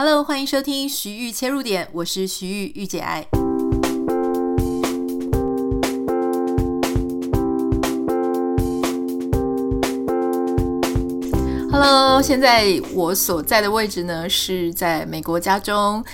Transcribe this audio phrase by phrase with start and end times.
[0.00, 3.26] Hello，欢迎收听徐玉切入点，我是徐玉玉姐爱。
[11.72, 16.04] Hello，现在我所在的位置呢是在美国家中。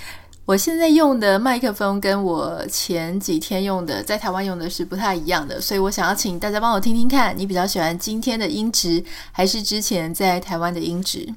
[0.46, 11.28] 我现在用的麦克风跟我前几天用的在台湾用的是不太一样的，所以我想要请大家帮我听听看，你比较喜欢今天的音质，还是之前在台湾的音质？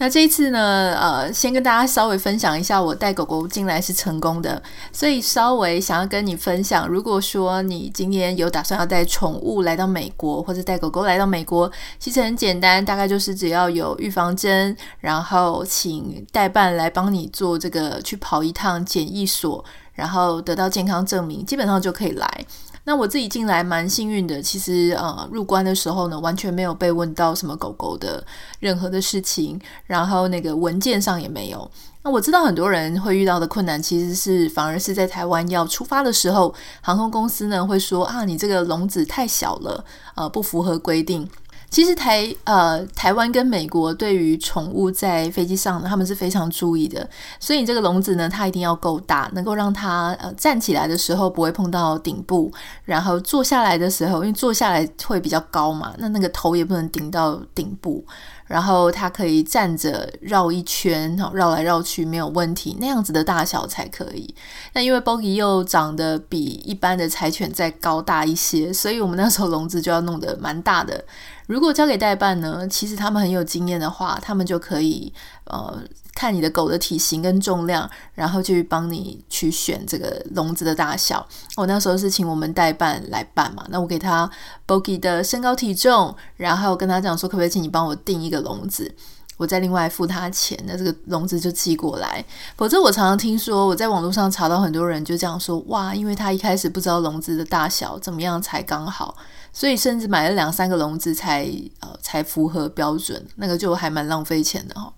[0.00, 4.60] 那这一次呢，呃，先跟大家稍微分享一下，我带狗狗进来是成功的，
[4.94, 19.62] 所以稍微想要跟你分享，如果说你今天有打算要带宠物来到美国，或者带狗狗来到美国，其实很简单，大概就是只要有预防针，然后请代办来帮你做这个去跑一趟检疫所，
[19.92, 22.46] 然后得到健康证明，基本上就可以来。
[22.84, 28.24] 那我自己进来蛮幸运的，其实呃入关的时候呢，完全没有被问到什么狗狗的
[28.58, 31.70] 任何的事情，然后那个文件上也没有。
[32.02, 41.28] 那我知道很多人会遇到的困难，其实是反而是在台湾要出发的时候，航空公司呢会说啊，你这个笼子太小了，呃不符合规定。
[41.70, 52.52] 其实台呃台湾跟美国对于宠物在飞机上呢，他们是非常注意的，所以这个笼子呢，它一定要够大，能够让它呃站起来的时候不会碰到顶部，
[52.84, 58.04] 然后坐下来的时候，因为坐下来会比较高嘛，那那个头也不能顶到顶部。
[58.46, 64.34] 然后它可以站着绕一圈，绕来绕去没有问题，那样子的大小才可以。
[64.72, 71.04] 那因为 Bogi 又长得比一般的柴犬再高大一些，所以我们 那时候笼子就要弄得蛮大的。
[71.50, 75.12] 如果交给代办呢，其实他们很有经验的话，他们就可以
[75.44, 75.82] 呃。
[76.12, 81.26] 看你的狗的体型跟重量，然后去帮你去选这个笼子的大小。
[81.56, 84.28] 我那时候是请我们代办来办嘛，那我给他
[84.66, 88.94] Bogi 的身高体重，然后跟他讲说，可不可以请你帮我订一个笼子，
[89.40, 92.22] 我再另外付他钱，那这个笼子就寄过来。
[92.58, 99.16] 否则我常常听说，我在网络上查到很多人就这样说，哇，因为他一开始不知道笼子的大小怎么样才刚好，
[99.50, 104.92] 所以甚至买了两三个笼子才呃才符合标准，那个就还蛮浪费钱的哈。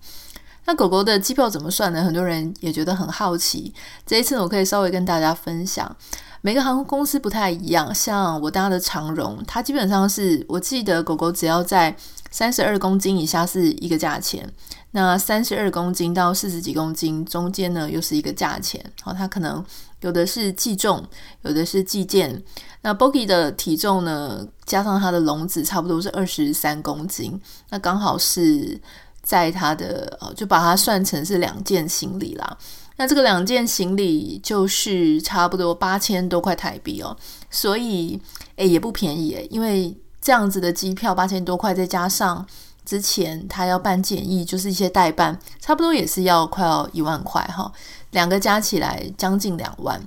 [0.65, 2.03] 那狗狗的机票怎么算呢？
[2.03, 3.73] 很多人也觉得很好奇。
[4.05, 5.93] 这一次我可以稍微跟大家分享，
[6.41, 7.93] 每个航空公司不太一样。
[7.95, 11.93] 像我搭的长荣，它基本上是我记得狗狗只要在
[12.33, 14.51] 三十二公斤以下是一个价钱，
[14.89, 18.83] 那三十二公斤到四十几公斤中间呢又是一个价钱。
[19.03, 19.63] 好，它可能
[20.01, 21.05] 有的是计重，
[21.43, 22.41] 有的是计件。
[22.81, 27.39] 那 Bogi 的体重呢，加上它的笼子，差不多是二十三公斤，
[27.69, 28.81] 那刚好是。
[29.25, 32.57] 在它的呃，就把它算成是两件行李啦。
[32.97, 37.15] 那这个两件行李就是差不多八千多块台币哦，
[37.49, 38.19] 所以
[38.57, 42.47] 诶也不便宜诶，因为这样子的机票八千多块，再加上
[42.85, 47.69] 之前他要办检疫，就是一些代办，差不多也是要快要一万块哈，
[48.11, 50.01] 两个加起来将近两万，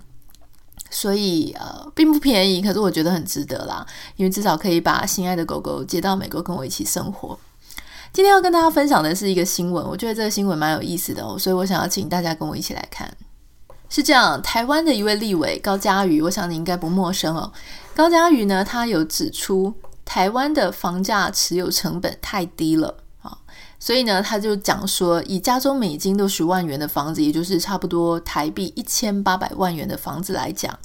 [0.89, 7.39] 所以呃并不便宜，可是我觉得很值得啦，因为至少可以把心爱的狗狗接到美国跟我一起生活。
[8.11, 13.15] 今天要跟大家分享的是一个新闻，我觉得这个新闻蛮有意思的哦，所以我想要请大家跟我一起来看。
[13.91, 17.53] 是这样，台湾的一位立委高嘉瑜，我想你应该不陌生哦。
[17.95, 19.73] 高嘉瑜呢，他有指出
[20.07, 23.37] 台湾的房价持有成本太低了啊，
[23.79, 30.79] 所以呢，他就讲说，以加州美金六十万元的房子，也就是差不多台币一千八百万元的房子来讲。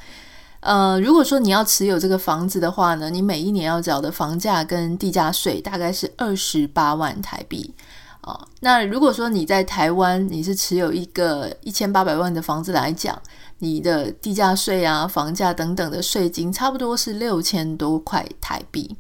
[0.59, 7.73] 呃，如果说你要持有这个房子的话呢，你每一年要缴的房价跟地价税大概是二十八万台币
[8.21, 8.47] 啊，哦。
[8.59, 13.19] 那如果说你在台湾，你是持有一个一千八百万的房子来讲，
[13.59, 18.95] 你的地价税啊、房价等等的税金差不多是六千多块台币。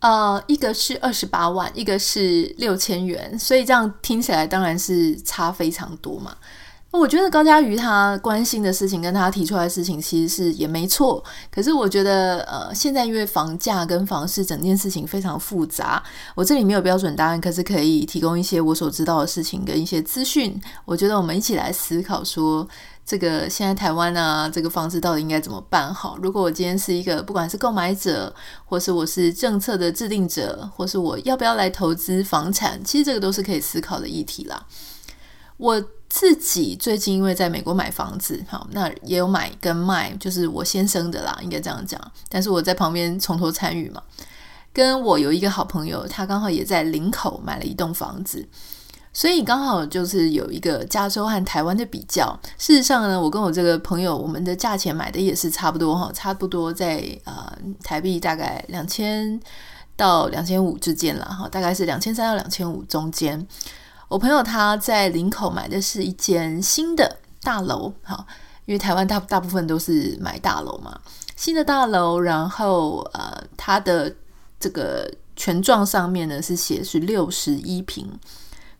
[0.00, 6.34] 呃，一个是二十八万，一个是六千元，所以这样听起来当然是差非常多嘛。
[6.92, 16.02] 我觉得高嘉瑜他关心的事情跟他提出来的事情其实是也没错，可是我觉得呃，现在因为房价跟房市整件事情非常复杂，
[16.34, 20.60] 我这里没有标准答案，可是可以提供一些我所知道的事情跟一些资讯。
[20.84, 22.66] 我觉得我们一起来思考说，
[23.10, 26.16] 这个现在台湾啊，这个房子到底应该怎么办好？
[26.22, 28.32] 如果我今天是一个不管是购买者，
[28.64, 34.64] 或是我是政策的制定者，或是我要不要来投资房产，其实这个都是可以思考的议题啦。
[35.56, 35.84] 我。
[36.12, 42.00] 自己最近因为在美国买房子，好，那也有买跟卖，就是我先生的啦，应该这样讲。
[42.28, 44.02] 但是我在旁边从头参与嘛。
[44.72, 48.44] 跟我有一个好朋友，他刚好也在林口买了一栋房子，
[49.12, 52.38] 所以刚好就是有一个加州和台湾的比较。
[52.58, 57.52] 事实上呢，我跟我这个朋友，我们的价钱买的也是差不多哈，差不多在呃
[57.82, 59.40] 台币大概两千
[59.96, 63.46] 到两千五之间了哈，大概是两千三到两千五中间。
[64.08, 68.26] 我朋友他在林口买的是一间新的大楼，好，
[68.66, 70.98] 因为台湾大大部分都是买大楼嘛，
[71.36, 74.14] 新的大楼，然后呃，它的
[74.58, 78.08] 这个权状上面呢是写是六十一平，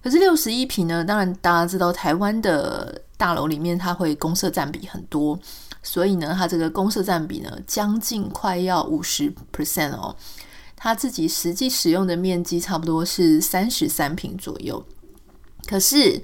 [0.02, 5.38] 可是六十一平呢，当然大家知道台湾的大楼里面它会公设占比很多，
[5.82, 10.16] 所以呢，它这个公设占比呢将近快要五十 percent 哦。
[10.82, 14.82] 它自己实际使用的面积差不多是三十三平左右，
[15.66, 16.22] 可是，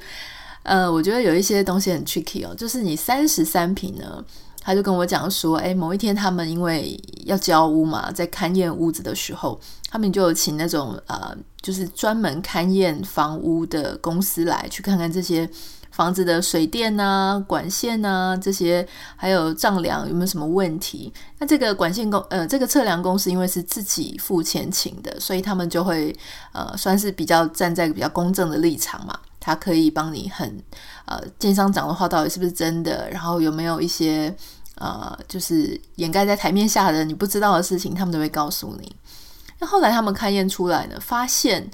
[0.63, 4.25] 呃，我觉得有一些东西很 tricky 哦，就是你三十三平呢，
[4.67, 15.49] 他就跟我讲说，诶，某一天他们因为要交屋嘛，在勘验屋子的时候，他们就有请那种呃，就是专门勘验房屋的公司来去看看这些。
[15.93, 18.87] 房子的水电啊、管线啊这些，
[19.17, 21.11] 还有丈量有没有什么问题？
[21.39, 26.15] 那这个管线公呃，这个测量公司因为是自己付钱请的，所以他们就会
[26.53, 29.19] 呃，算是比较站在比较公正的立场嘛。
[29.41, 30.63] 他可以帮你很
[31.07, 34.37] 呃，建商讲的话到底是不是真的，然后有没有一些
[34.77, 38.97] 呃，就是掩盖在台面下的你不知道的事情，他们都会告诉你。
[39.59, 41.71] 那后来他们勘验出来呢，发现。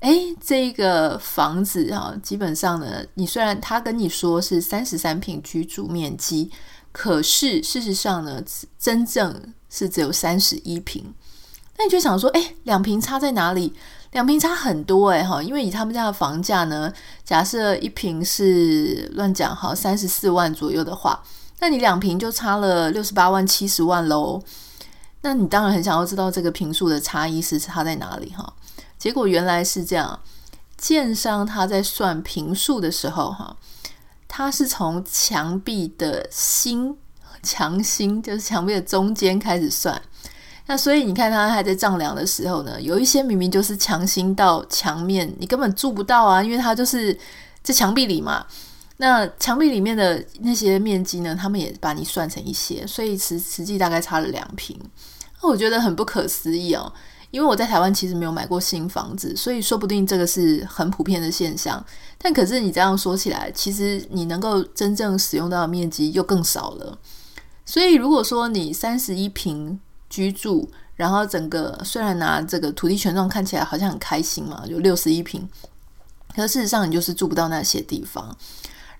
[0.00, 6.50] 哎，这个房子啊，基本上呢，你虽然他跟你说是三十三平居住面积，
[6.92, 8.42] 可是事实上呢，
[8.78, 11.14] 真正是只有三十一平。
[11.78, 13.72] 那你就想说，哎，两平差在哪里？
[14.12, 16.92] 两平差很多哎哈，因为以他们家的房价呢，
[17.24, 21.18] 假设一平是乱讲哈，三十四万左右的话，
[21.64, 24.38] 那你两坪就差了六十八万、七十万喽。
[25.22, 28.52] 那你当然很想要知道这个平数的差异是差在哪里哈。
[28.98, 30.20] 结果原来是这样，
[30.76, 33.56] 建商他在算平数的时候，哈，
[34.28, 36.94] 他是从墙壁的心
[37.42, 39.98] 墙心，就是墙壁的中间开始算。
[40.66, 47.18] 那所以你看他还在丈量的时候呢，有一些明明就是墙心到墙面，你根本住不到啊，因为它就是
[47.62, 48.44] 在墙壁里嘛。
[48.98, 54.78] 那墙壁里面的那些面积呢，他们也把你算成一些，所以实实际大概差了两平。
[55.42, 56.92] 那我觉得很不可思议哦。
[57.30, 61.84] 因为我在台湾其实没有买过新房子，所以说不定这个是很普遍的现象。
[62.16, 66.96] 但可是你这样说起来，其实你能够真正使用到的面积又更少了。
[67.66, 75.48] 所以如果说你三十一平居住，然后整个虽然拿这个土地权状看起来好像很开心嘛，就六十一平，
[76.36, 78.36] 可事实上你就是住不到那些地方。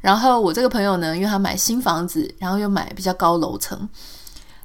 [0.05, 3.89] 然后我这个朋友呢，因为他买新房子，然后又买比较高楼层。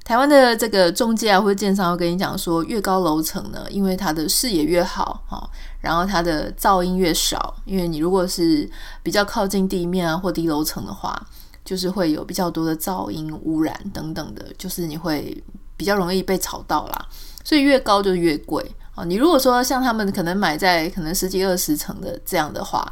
[0.04, 5.50] 台湾的这个中介啊，或者建商会跟你讲说，越高楼层呢，因为它的视野越好哈，
[5.80, 7.56] 然后它的噪音越少。
[7.64, 8.70] 因为你如果是
[9.02, 11.26] 比较靠近地面啊或低楼层的话，
[11.64, 15.42] 就是会有比较多的噪音污染等等的，就是你会
[15.78, 17.08] 比较容易被吵到啦。
[17.46, 19.06] 所以越高就越贵啊。
[19.06, 22.92] 你如果说像他们可能买在可能十几二十层的这样的话，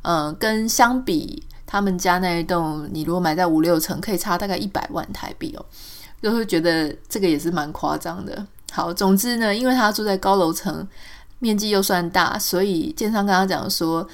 [0.00, 1.42] 嗯，跟相比
[1.74, 5.66] 他们家那一栋，你如果买在五六层，可以差大概一百万台币哦。
[6.22, 8.46] 就会觉得这个也是蛮夸张的。
[8.70, 10.86] 好，总之呢，因为他住在高楼层，
[11.40, 14.06] 面积又算大，所以建商跟他讲说，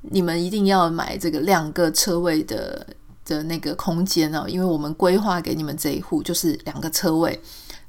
[0.00, 2.86] 你们一定要买这个两个车位的
[3.26, 7.38] 的那个空间哦，因为我们规划给你们这一户就是两个车位，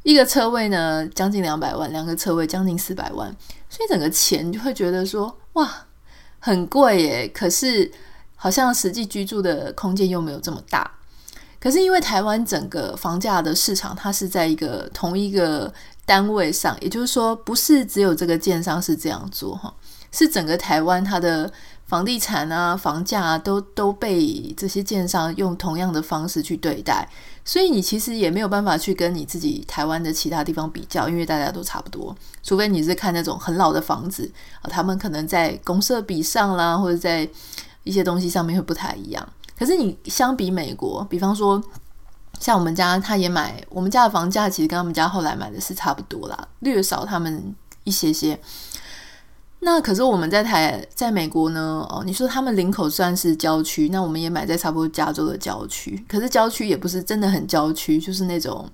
[0.03, 3.33] 一个车位呢将近两百万，两个车位将近四百万，
[3.69, 5.71] 所以整个钱就会觉得说哇，
[6.39, 7.31] 很贵耶。
[7.33, 7.89] 可是
[8.45, 10.91] 好像实际居住的空间又没有这么大。
[11.59, 15.73] 可是因为台湾整个房价的市场，它是在一个同一个
[16.05, 19.73] 单位上，也就是说，不是只有这个建商是这样做哈，
[20.11, 21.51] 是整个台湾它的
[21.87, 27.09] 房地产啊、房价啊，都都被这些建商用同样的方式去对待，
[27.43, 34.31] 所以你其实也没有办法去跟你自己台湾的其他地方比较，因为大家都差不多，除非你是看那种很老的房子
[34.61, 37.27] 啊，他们可能在公设比上啦，或者在
[37.85, 39.25] 一些东西上面会不太一样。
[39.57, 41.63] 可是你相比美国，比方说
[42.41, 48.37] 像我们家，他也买我们家的房价，其实跟他们家后来买的是差不多啦，略少他们一些些。
[49.61, 56.05] 那可是我们在台，在美国呢，哦，你说他们林口算是郊区，那我们也买在差不多加州的郊区。
[56.07, 58.69] 可是郊区也不是真的很郊区，就是那种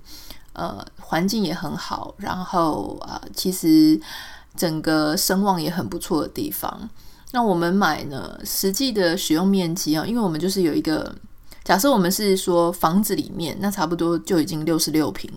[0.52, 3.98] 呃环境也很好，然后啊、其实
[4.56, 6.90] 整个声望也很不错的地方。
[7.32, 11.14] 那我们买呢，实际的使用面积啊，因为我们就是有一个
[11.64, 15.30] 假设，我们是说房子里面，那差不多就已经六十六平，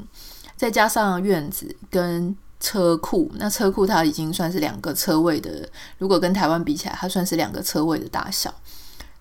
[0.58, 8.54] 再加上院子跟车库，那车库它已经算是两个车位的，如果跟台湾比起来，它算是两个车位的大小，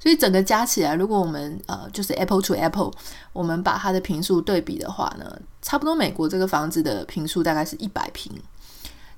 [0.01, 2.91] 所以整个加起来，如果我们呃就是 Apple to Apple，
[3.33, 8.33] 我们把它的坪数对比的话呢，差不多美国这个房子的坪数大概是一百平。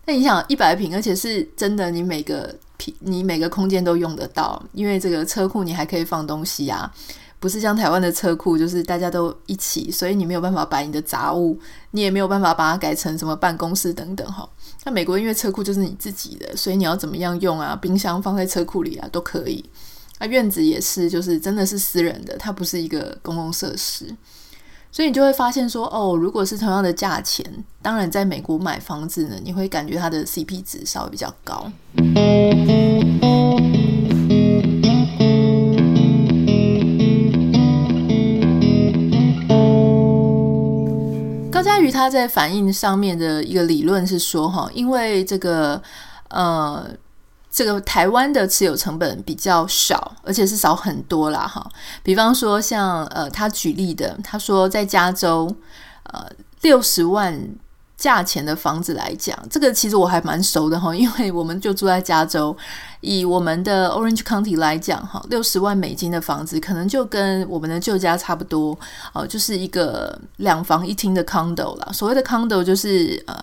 [0.07, 6.91] 那你想一百平，而且是真的，你每个平你每个空间都用得到，因为这个车库你还可以放东西啊。
[7.39, 11.59] 不是像台湾的车库，就是大家都一起，所以你没有办法摆你的杂物，
[11.91, 14.49] 你也没有办法把它改成什么办公室等等哈。
[14.85, 17.77] 那美国因为车库就是你自己的，所以你要怎么样用啊？
[17.77, 19.63] 冰箱放在车库里啊，都可以。
[20.19, 24.07] 那院子也是，就是真的是私人的，它不是一个公共设施，
[24.97, 27.45] 所以你就会发现说，哦，如果是同样的价钱，
[27.83, 31.71] 当然在美国买房子呢，你会感觉它的 CP 值稍微比较高。
[41.53, 45.83] 高嘉瑜他在反应上面的一个理论是说，哈，因为这个
[46.31, 46.89] 呃，
[47.57, 51.67] 这个台湾的持有成本比较少，而且是少很多啦，哈。
[52.03, 55.51] 比方说像呃，他举例的，他说在加州，
[56.13, 56.27] 呃，
[56.61, 57.57] 六十万。
[57.97, 62.55] 价钱的房子来讲，这个其实我还蛮熟的哈，因为我们就住在加州。
[63.01, 68.79] 以我们的 Orange County 来讲哈，六十万美金的房子可能就跟我们的旧家差不多
[69.15, 71.89] 哦，就是一个两房一厅的 condo 啦。
[71.91, 73.35] 所谓的 condo 就是呃。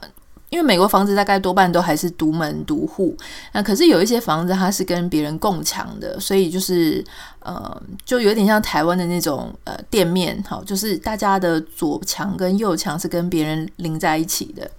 [0.53, 3.17] 因为美国房子大概多半都还是独门独户，
[3.53, 7.03] 那可是有一些房子它是跟别人共墙的，所以就是
[7.39, 14.69] 呃，就有点像台湾的那种呃店面，好，就是大家的左墙跟右墙是跟别人邻在一起的。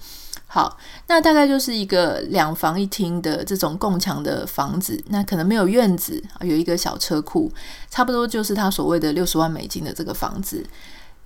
[0.46, 0.78] 好，
[1.08, 7.50] 那大概就是一个两房一厅的这种共墙的房子，那可能没有院子，有一个小车库，
[7.90, 10.64] 差不多就是他所谓的六十万美金的这个房子。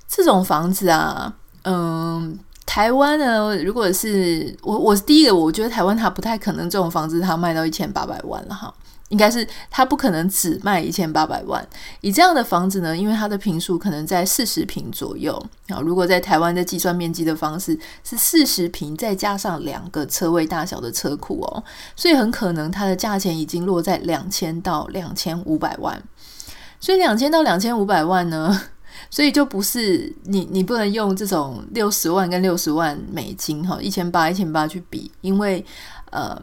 [0.09, 2.39] 这种房子啊，嗯。
[2.69, 8.73] 台湾呢，如果是我，我是第一个，我觉得台湾它不太可能这种房子它卖到一千八百万了哈，
[9.09, 11.67] 应该是它不可能只卖一千八百万。
[12.03, 15.35] 以这样的房子呢，因为它的坪数可能在四十坪左右
[15.69, 21.65] 啊，如果在台湾的计算面积的方式是四十坪，再加上两个车位大小的车库哦，
[21.97, 26.03] 所以很可能它的价钱已经落在两千到两千五百万。
[26.79, 28.61] 所以两千到两千五百万呢？
[29.11, 35.65] 所以就不是你，你不能用这种六十万跟六十万美金哈，一千八一千八去比，因为
[36.11, 36.41] 呃，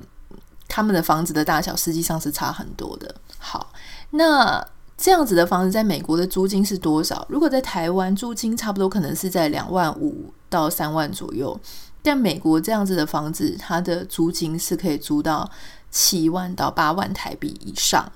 [0.67, 3.13] 他们的房子的大小实际上是差很多的。
[3.37, 3.71] 好，
[4.11, 4.65] 那
[4.97, 7.25] 这样子的房子在美国的租金是多少？
[7.29, 11.59] 如果在台湾租金差不多可能是在两万五到三万左右，
[12.01, 15.49] 但美国这样子的房子，它的租金是可以租到
[15.91, 18.11] 七万到八万台币以上。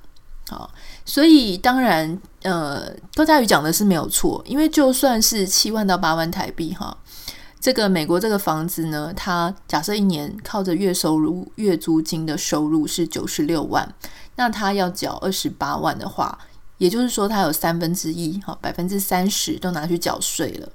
[0.50, 0.72] 好，
[1.06, 6.98] 所以当然，呃，高嘉瑜讲的是没有错，因为就算是七万到八万台币，哈，
[7.60, 13.94] 这个美国这个房子呢，它假设一年靠着月收入、月租金的收入是九十六万，
[14.38, 16.40] 那他要缴二十八万的话，
[16.80, 20.68] 也就是说，他有三分之一，哈，百分之三十都拿去缴税了。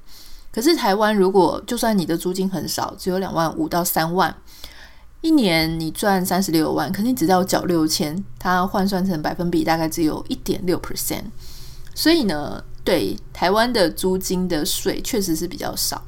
[0.52, 4.36] 可是台湾如果就算你的租金很少，只有两万五到三万。
[5.24, 11.22] 一年你赚三十六万，可是你只要缴六千，它换算成百分比大概只有一点六 percent，
[11.94, 16.02] 所以呢，对台湾的租金的税确实是比较少，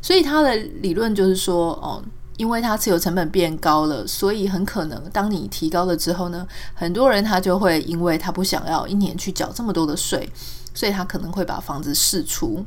[0.00, 2.02] 所以他的理论就是说，哦，
[2.38, 10.26] 因为它持有成本变高了，所以很可能当你提高了之后呢，很多人他就会因为他不想要一年去缴这么多的税，
[10.72, 12.64] 所以他可能会把房子释出。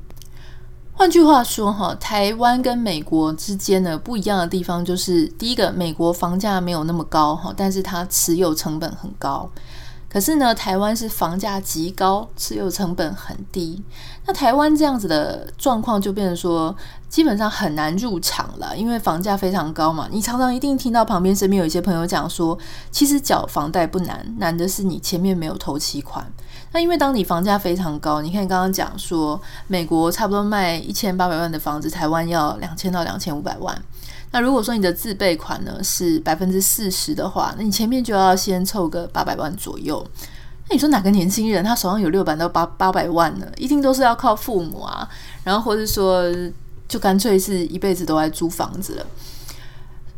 [0.97, 9.47] 换句话说，哈，台湾跟美国之间的不一样的地方就是，第一个，美国房价没有那么高，哈，但是它持有成本很高。
[10.09, 13.83] 可是呢，台湾是房价极高，持有成本很低。
[14.25, 16.75] 那台湾这样子的状况就变成说，
[17.07, 20.07] 基本上很难入场了，因为房价非常高嘛。
[20.11, 22.57] 你常常一定听到旁边身边有一些朋友讲说，
[22.89, 26.25] 其实缴房贷不难，难的是你前面没有头期款。
[26.71, 33.81] 那因为当你房价非常高，你看刚刚讲说，美国差不多卖一千八百万的房子，台湾要两千到两千五百万。
[34.31, 40.05] 那如果说你的自备款呢是百分之四十的话，那你前面就要先凑个八百万左右。
[40.69, 43.47] 那你说哪个年轻人他手上有六百到八八百万呢？
[43.55, 45.07] 一定都是要靠父母啊，
[45.45, 46.23] 然后或者说
[46.89, 49.05] 就干脆是一辈子都在租房子了。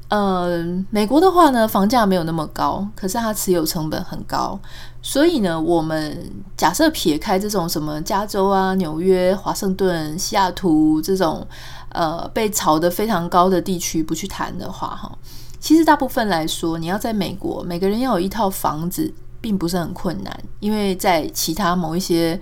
[0.10, 4.60] 嗯，美国的话呢，房价没有那么高，可是它持有成本很高，
[5.04, 11.46] 所以呢，我们假设撇开这种什么加州啊、纽约、华盛顿、西雅图这种
[11.90, 15.16] 呃被炒得非常高的地区不去谈的话，哈，
[15.60, 22.42] 其实大部分来说，你要在美国，每个人要有一套房子，并不是很困难，因为在其他某一些。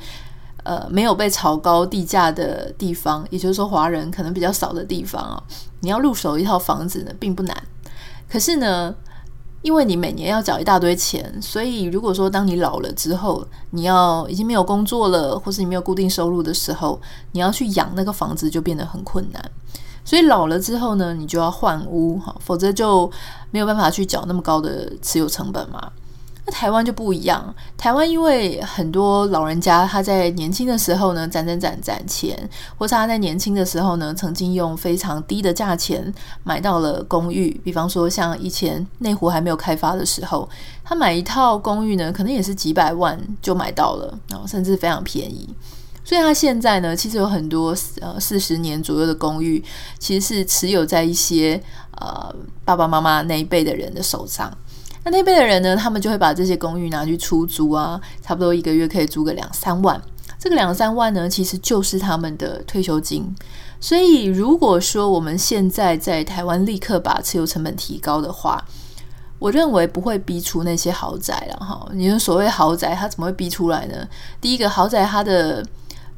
[0.68, 5.42] 呃，没有被炒高地价的地方，也就是说华人可能比较少的地方啊，
[5.80, 7.56] 你要入手一套房子呢，并不难。
[8.30, 8.94] 可是呢，
[9.62, 17.00] 因为你每年要缴一大堆钱，所以如果说当你老了之后，你要已经没有工作了，或是你没有固定收入的时候，
[17.32, 19.42] 你要去养那个房子就变得很困难。
[20.04, 23.10] 所以老了之后呢，你就要换屋哈，否则就
[23.52, 25.92] 没有办法去缴那么高的持有成本嘛。
[26.50, 36.14] 那台湾就不一样，台湾因为很多老人家他在年轻的时候呢，攒攒攒攒钱，或是他在年轻的时候呢，曾经用非常低的价钱
[36.44, 37.50] 买到了公寓。
[37.66, 40.48] 比方说，像以前内湖还没有开发的时候，
[40.86, 45.54] 他买一套公寓呢，可能也是几百万就买到了，然后甚至非常便宜。
[46.06, 49.62] 所以他现在呢，其实有很多呃四十年左右的公寓，
[50.00, 51.62] 其实是持有在一些
[52.00, 54.50] 呃爸爸妈妈那一辈的人的手上。
[55.08, 60.02] 那那辈的人呢，他们就会把这些公寓拿去出租啊，差不多一个月可以租个两三万。
[60.38, 63.34] 这个两三万呢，其实就是他们的退休金。
[63.80, 68.62] 所以如果说我们现在在台湾立刻把持有成本提高的话，
[69.40, 71.88] 我认为不会逼出那些豪宅了哈。
[71.94, 74.06] 你说所谓豪宅，它怎么会逼出来呢？
[74.42, 75.66] 第一个豪宅，它的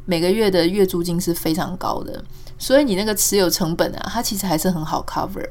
[0.05, 2.19] 每个月的月租金是非常高的，
[2.57, 5.47] 所以你那个持有成本啊，它其实还是很好 cover。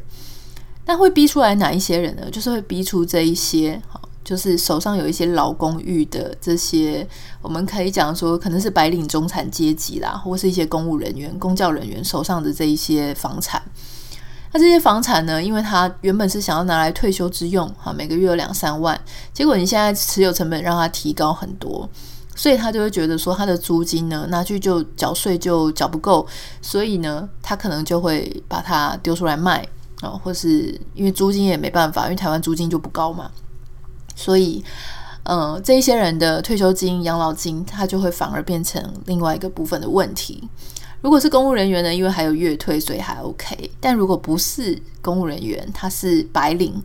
[0.88, 2.22] 那会逼出来哪一些人呢？
[2.30, 3.78] 就是会逼出这一些，
[4.24, 7.06] 就是手上有一些老公寓的这些，
[7.42, 13.62] 我们可以讲说，可能是白领中产阶级啦，或是一些公务人员、公教人员手上的这一些房产。
[14.50, 18.98] 那这些房产呢，因为他原本是想要拿来退休之用，哈，每个月有两三万，
[19.34, 21.86] 结果你现在持有成本让他提高很多，
[22.34, 26.26] 所以他就会觉得说，他的租金呢，拿去就缴税就缴不够，
[26.62, 29.68] 所以呢，他可能就会把它丢出来卖。
[30.02, 33.30] 哦，或是因为租金也没办法，因为台湾租金就不高嘛，
[34.14, 34.62] 所以，
[35.24, 40.48] 呃，这一些人的退休金、养老金，它就会反而变成另外一个部分的问题。
[41.00, 43.70] 如果是公务人员呢，因为还有月退，所以还 OK。
[43.80, 46.82] 但如果不是公务人员，他是白领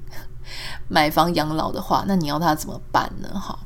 [0.87, 3.29] 买房养老的话，那你要他怎么办呢？
[3.39, 3.57] 哈，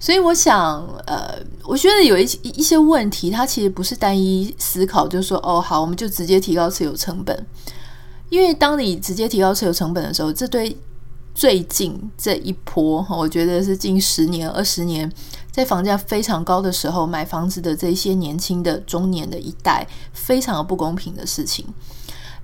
[0.00, 7.46] 所以我想，呃，我觉得有一一些问题，它其实不是单一思考，就是说，哦，好，我们就直接提高持有成本。
[8.32, 10.74] 因为当你直接提高持有成本的时候，这对
[11.34, 15.12] 最近这一波，我觉得是近十年、二十年，
[15.50, 21.66] 在房价非常高的时候买房子的这些年轻的中年的一代，非常不公平的事情，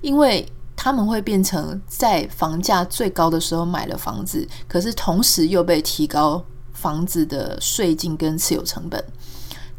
[0.01, 9.03] 因为他们会变成在房价最高的时候买了房子，可是同时又被提高房子的税金跟持有成本。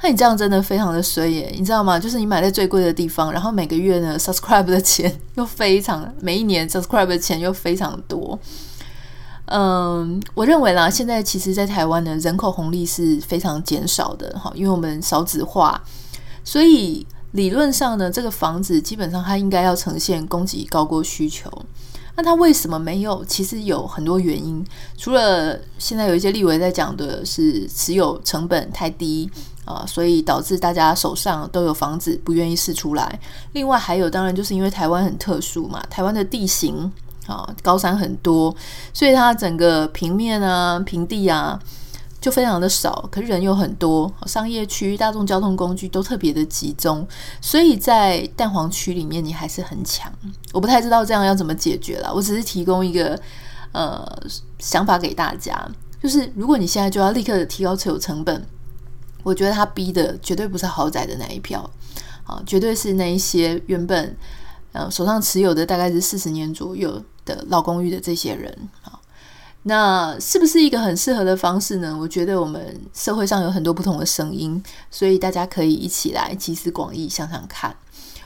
[0.03, 1.99] 那你这样真的非常的衰耶，你知道吗？
[1.99, 8.39] 就是你买在最贵的地方，然后每个月呢，subscribe 的钱又非常，每一年 subscribe 的钱又非常多。
[9.45, 15.79] 嗯，我认为啦，现在其实，在台湾呢，人口红利是非常减少的哈，因为我们少子化，
[16.43, 21.51] 所以理论上呢，这个房子基本上它应该要呈现供给高过需求。
[22.17, 23.25] 那它为什么没有？
[23.27, 24.65] 其实有很多原因，
[24.97, 29.31] 除了现在有一些立委在讲的是持有成本太低。
[29.71, 33.21] 啊，所以导致大家手上都有房子，不愿意释出来。
[33.53, 36.91] 另外还有，当然就是因为台湾很特殊嘛，台湾的地形
[37.27, 38.55] 啊，高山很多，
[38.93, 41.57] 所以它整个平面啊、平地啊
[42.21, 47.07] 就非常的少，可是人又很多，商业区、大众交通工具都特别的集中，
[47.41, 50.13] 所以在蛋黄区里面你还是很强。
[50.53, 53.19] 我不太知道这样要怎么解决了，我只是提供一个
[53.73, 54.05] 呃
[54.59, 55.55] 想法给大家，
[56.03, 58.45] 就是如果你现在就要立刻提高持有成本。
[59.23, 61.69] 我觉得他逼的绝对不是豪宅的那一票，
[62.25, 64.17] 啊，绝对是那一些原本
[64.73, 68.51] 呃手上持有的大概是四十年左右的老公寓的这些人，
[68.83, 68.99] 啊，
[69.65, 71.97] 那是不是一个很适合的方式呢？
[71.99, 77.75] 我觉得我们社会上有很多不同的声音，所以大家可以一起来集思广益，想想看。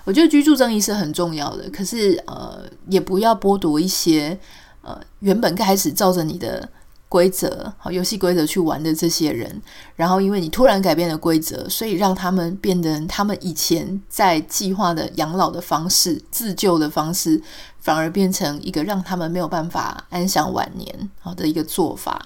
[0.05, 4.39] 我觉得居住正义是很重要的，可是呃，也不要剥夺一些
[4.83, 6.69] 呃原本开始照着你的。
[7.15, 9.63] 规则好，游戏规则去玩的这些人，
[9.95, 17.41] 然后因为你突然改变了规则，所以让他们变得他们以前在计划的养老的方式、自救的方式，
[17.79, 22.21] 反而变成一个让他们没有办法安享晚年好的一个做法。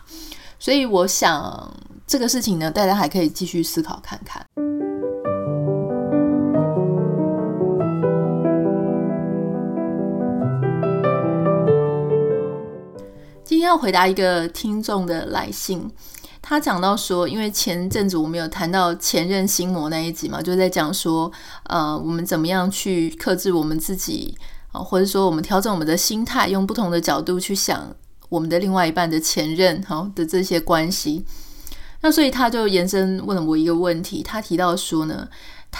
[0.58, 1.70] 所以我想
[2.06, 4.42] 这个事情呢，大家还可以继续思考看看。
[13.68, 15.86] 要回答一个听众的来信，
[16.40, 21.30] 他讲到说，因为前阵子我们有谈到前任心魔那一集嘛，就在讲说，
[21.64, 24.34] 呃，我们怎么样去克制我们自己
[24.72, 27.94] 啊，或者说我们调整我们的心态，用不同的角度去想
[28.30, 31.22] 我们的另外一半的前任哈的这些关系。
[32.00, 35.28] 那所以他就延伸问了我一个问题，他提到说呢。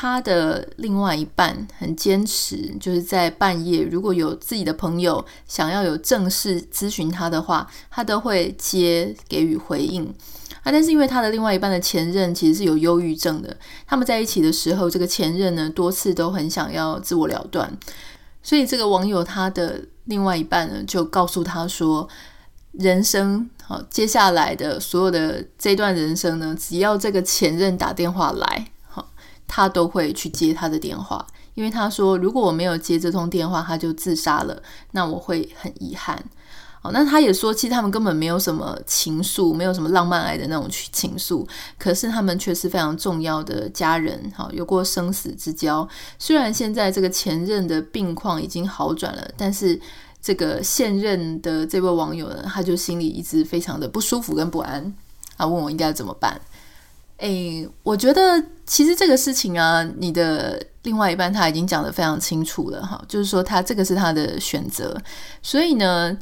[0.00, 10.04] 他的另外一半很坚持，就是在半夜如果有自己的朋友想要有正式咨询他的话，他都会接给予回应
[10.62, 10.70] 啊。
[10.70, 13.56] 但是因为他的另外一半的前任其实是有忧郁症的，
[13.88, 17.68] 他们在一起的时候，这个前任呢多次都很想要自我了断，
[18.40, 22.08] 所以这个网友他的另外一半呢，就告诉他说，
[22.70, 28.70] 人生好，接下来的所有的这段人生呢，只要这个前任打电话来，
[29.48, 36.22] 他都会去接他的电话，因为他说，如果我没有接这通电话，他就自杀了，那我会很遗憾。
[36.80, 41.44] 好，那他也说，其实他们根本没有什么情愫，没有什么浪漫爱的那种情愫，
[41.76, 45.86] 可是他们却是非常重要的家人，好，有过生死之交。
[46.20, 49.80] 虽然现在这个前任的病况已经好转了，但是
[50.22, 54.94] 这个现任的这位网友呢，他就心里一直非常的不舒服跟不安，
[55.36, 56.40] 啊，问我应该怎么办？
[57.18, 64.96] 诶，我觉得其实这个事情啊，你的另外一半他已经讲得非常清楚了，哈，就是说他这个是他的选择，
[65.42, 66.18] 所以呢。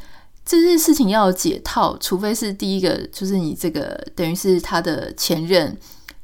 [0.48, 5.76] 这件事情要解套，除非是第一个，就是你这个等于是他的前任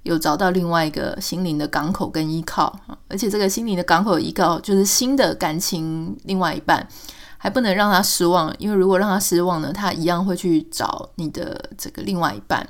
[0.04, 2.72] 有找到另外一个心灵的港口跟依靠，
[3.08, 6.86] 而且这个心灵的港口依靠就是新的感情，另外一半
[7.36, 12.64] 还不能让他失望，因为如果让他失望呢，他一样会去找你的这个另外一半。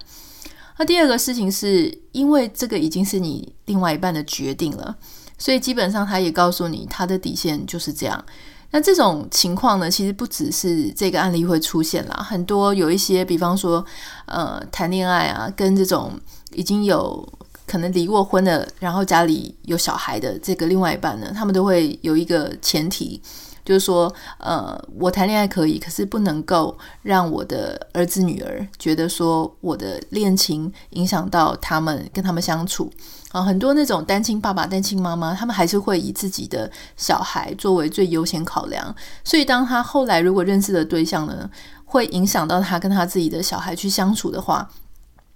[0.82, 4.92] 那第二个事情是因为这个已经是你另外一半的决定了，
[5.38, 8.24] 所以基本上他也告诉你他的底线就是这样。
[8.72, 13.86] 那这种情况呢，其实不只是这个案例会出现啦，很多有一些，比方说，
[14.26, 16.18] 呃，谈恋爱啊，跟这种
[16.52, 17.32] 已经有
[17.64, 23.22] 可能离过婚的，然后家里有小孩的这个另外一半呢，他们都会有一个前提，
[23.64, 32.90] 就是说，呃，我谈恋爱可以，可是不能够让我的儿子女儿觉得说我的恋情影响到他们跟他们相处。
[33.30, 38.94] 啊，很多那种单亲爸爸、单亲妈妈，他们还是会以自己的小孩作为最优先考量。
[39.24, 41.48] 所以，当他后来如果认识的对象呢，
[41.86, 44.68] 会影响到他跟他自己的小孩去相处的话，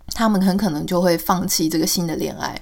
[0.08, 2.60] 他们很可能就会放弃这个新的恋爱。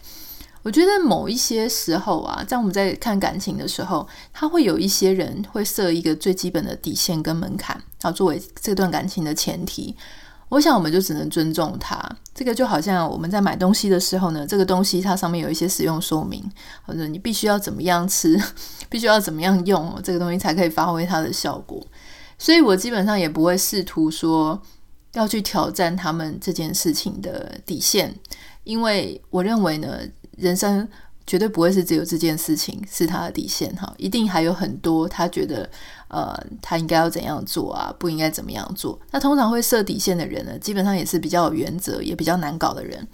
[0.64, 9.94] 我觉得某一些时候啊，在我们在看感情的时候，他会有一些人会设一个最基本的底线跟门槛，啊，作为这段感情的前提。
[10.48, 12.00] 我想，我们就只能尊重他。
[12.35, 16.42] 这个就好像我们在买东西的时候呢，这个东西它上面有一些使用说明，
[16.87, 18.40] 或者你必须要怎么样吃，
[18.88, 21.85] 必须要怎么样用，这个东西才可以发挥它的效果。
[22.38, 24.61] 所以我基本上也不会试图说
[25.12, 28.14] 要去挑战他们这件事情的底线，
[28.62, 29.98] 因为我认为呢，
[30.37, 30.88] 人生。
[31.27, 35.66] 绝对不会是只有这件事情是他的底线哈，一定还有很多他觉得，
[36.09, 39.01] 呃，他应该要怎样做啊，不应该怎么样做。
[39.11, 43.09] 那通常会设底线的人呢，基本上也是比较有原则，也比较难搞的人。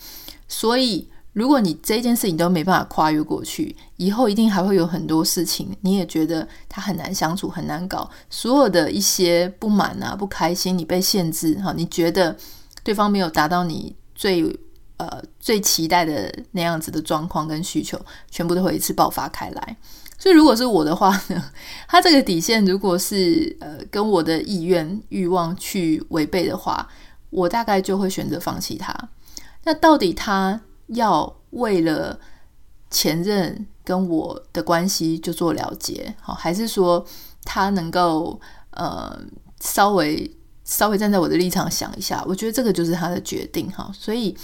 [0.49, 8.11] 所以，如果你这件事情都没办法跨越过去，以后一定还会有很多事情，你也觉得他很难相处，很难搞。
[8.29, 12.37] 所有的一些不满啊、不开心，你被限制哈，你觉得
[12.83, 14.59] 对方没有达到你最。
[15.01, 17.99] 呃，最期待的那样子的状况跟需求，
[18.31, 19.77] 全部都会一次爆发开来。
[20.19, 21.43] 所以，如果是我的话呢，
[21.89, 26.87] 他这个底线如果是呃跟我的意愿欲望去违背的话，
[27.31, 28.95] 我大概就会选择放弃他。
[29.65, 32.21] 那到底他要为了
[32.91, 37.03] 前任跟我的关系就做了结，好，还是说
[37.43, 38.39] 他能够
[38.73, 39.19] 呃
[39.61, 40.31] 稍微
[40.63, 42.23] 稍微站在我的立场想一下？
[42.29, 43.91] 我觉得这个就是他的决定哈。
[43.95, 44.37] 所以。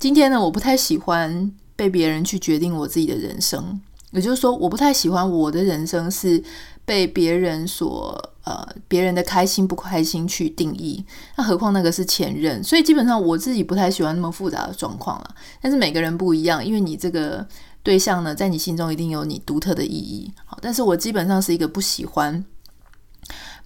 [0.00, 3.78] 今天呢，我不太喜欢被别人去决定我自己的人生，
[4.12, 6.42] 也就是说，我不太喜欢我的人生是
[6.86, 11.04] 被别人所呃别人的开心不开心去定义。
[11.36, 15.34] 那何况那个是前任，所以基本上我自己不太喜欢那么复杂的状况了。
[15.60, 17.46] 但是每个人不一样，因为你这个
[17.82, 20.32] 对象呢，在你心中一定有你独特的意义。
[20.46, 22.42] 好，但是我基本上是一个不喜欢。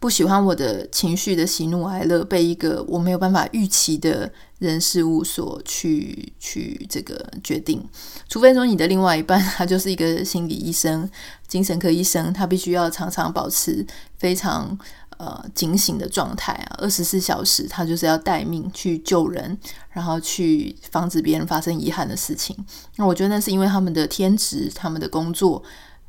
[0.05, 7.83] 不喜欢我的情绪的喜怒哀乐被一个我没有办法预期的人事物所去去这个决定，
[8.29, 11.09] 除非说你的另外一半他就是一个心理医生、
[11.49, 13.83] 精神科医生，他必须要常常保持
[14.19, 14.79] 非常
[15.17, 22.55] 呃警醒的状态啊，二十四小时他就是要待命去救人，然后去防止别人发生遗憾的事情。
[22.97, 25.63] 那我觉得那是因为他们的天职，他们的工作。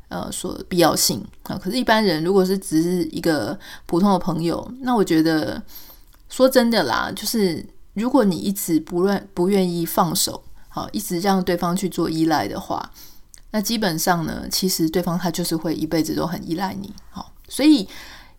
[0.07, 5.61] 呃，所必要性啊，可是，一般人如果是只是一个普通的朋友，那我觉得
[6.29, 12.91] 说真的啦，就是如果你一直不愿不愿意放手，好，一直让对方去做依赖的话，
[13.51, 17.87] 那基本上呢，其实对方他就是会一辈子都很依赖你，好，所以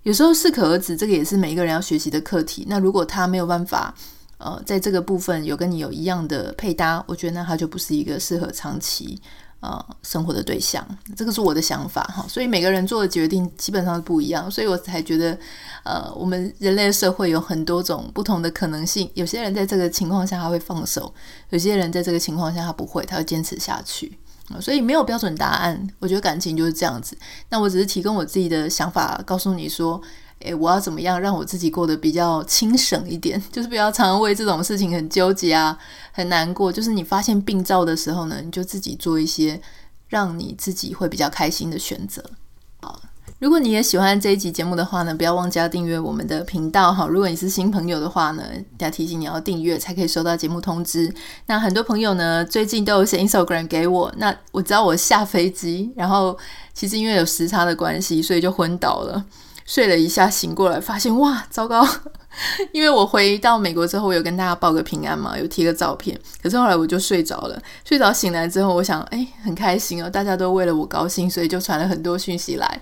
[0.04, 2.64] 有时候适可而止，这个也是每一个人要学习的课题。
[2.68, 3.92] 那如果他没有办法，
[4.38, 9.20] 呃，在这个部分有跟你有一样的配搭，我觉得那他就不是一个适合长期。
[9.66, 15.36] 呃，生活的对象，这个是我的想法哈，所以每个人做的决定基本上是不一样，所以我才觉得，
[15.82, 19.10] 呃，我们人类社会有很多种不同的可能性。
[19.14, 21.12] 有些人在这个情况下他会放手，
[21.50, 24.16] 有些人在这个情况下他不会，他会坚持下去。
[24.60, 25.88] 所以没有标准答案。
[25.98, 27.18] 我觉得感情就是这样子。
[27.48, 30.00] 那我只是提供我自己的想法，告诉你说，
[30.40, 35.76] 诶，我要怎么样让我自己过得比较轻省一点， 就是不要常常为这种事情很纠结啊，
[36.12, 36.72] 很难过。
[36.72, 39.60] 就是你发现病灶的时候呢，你就自己做一些
[40.08, 42.22] 让你自己会比较开心的选择。
[42.80, 43.00] 好。
[43.38, 47.06] 如果你也喜欢这一集节目的话呢，不要忘记订阅我们的频道哈。
[47.06, 48.42] 如果你是新朋友的话呢，
[48.78, 51.14] 要提醒你要订阅才可以收到节目通知。
[51.44, 56.38] 那很多朋友呢，最近都有写 Instagram 给我，那我知道我下飞机，然后
[56.72, 59.22] 其实因为有时差的关系，所以就昏倒了，
[59.66, 61.86] 睡了一下醒过来，发现哇，糟糕！
[62.72, 67.60] 因为我回到美国之后，我有跟大家报个平安嘛，有贴个照片，可是后来我就睡着了。
[67.84, 72.80] 睡着醒来之后，我想，哎，很开心哦，大家都为了我高兴，所以就传了很多讯息来。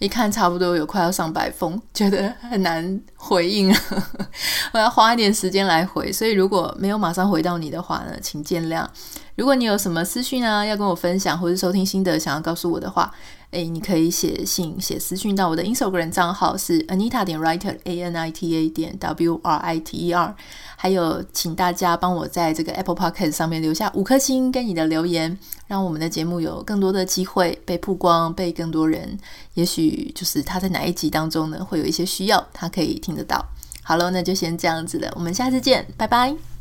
[0.00, 3.74] 一看差不多有快要上百封，觉得很难回应，
[4.72, 8.86] 我要花一点时间来回，所以如果没有马上回到你的话呢，请见谅。
[9.34, 13.12] 如果你有什么私讯啊，要跟我分享，或是收听心得想要告诉我的话，
[13.50, 19.96] 诶，你可以写信写私讯到我的 Instagram 账号是 Anita 点 Writer A N I T A 点 W R I T
[19.96, 20.36] E R。
[20.76, 29.18] 还有，请大家帮我在这个 Apple Podcast 上面留下五颗星跟你的留言，让我们的节目有更多的机会被曝光，被更多人，
[29.54, 33.44] 也许就是他在哪一集当中呢，会有一些需要，他可以听得到。
[33.82, 36.57] 好了，那就先这样子了，我们下次见，拜拜。